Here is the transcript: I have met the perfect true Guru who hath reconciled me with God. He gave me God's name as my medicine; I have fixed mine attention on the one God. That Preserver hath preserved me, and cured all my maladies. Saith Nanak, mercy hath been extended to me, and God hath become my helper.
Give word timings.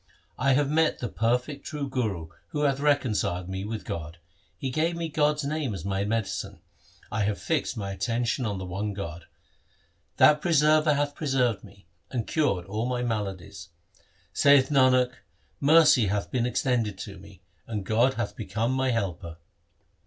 I 0.39 0.53
have 0.53 0.67
met 0.67 0.97
the 0.97 1.07
perfect 1.09 1.63
true 1.63 1.87
Guru 1.87 2.29
who 2.47 2.61
hath 2.63 2.79
reconciled 2.79 3.47
me 3.47 3.63
with 3.63 3.85
God. 3.85 4.17
He 4.57 4.71
gave 4.71 4.95
me 4.95 5.09
God's 5.09 5.43
name 5.43 5.75
as 5.75 5.85
my 5.85 6.05
medicine; 6.05 6.59
I 7.11 7.21
have 7.25 7.39
fixed 7.39 7.77
mine 7.77 7.93
attention 7.97 8.43
on 8.47 8.57
the 8.57 8.65
one 8.65 8.93
God. 8.93 9.25
That 10.17 10.41
Preserver 10.41 10.95
hath 10.95 11.13
preserved 11.13 11.63
me, 11.63 11.85
and 12.09 12.25
cured 12.25 12.65
all 12.65 12.87
my 12.89 13.03
maladies. 13.03 13.69
Saith 14.33 14.69
Nanak, 14.69 15.13
mercy 15.59 16.07
hath 16.07 16.31
been 16.31 16.47
extended 16.47 16.97
to 16.97 17.19
me, 17.19 17.41
and 17.67 17.85
God 17.85 18.15
hath 18.15 18.35
become 18.35 18.71
my 18.71 18.89
helper. 18.89 19.37